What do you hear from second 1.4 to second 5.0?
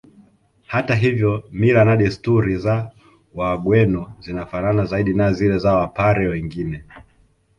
mila na desturi za Wagweno zinafanana